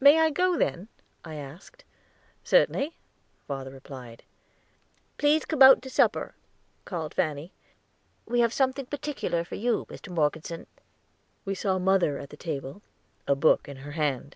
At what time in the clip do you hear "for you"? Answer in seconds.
9.44-9.84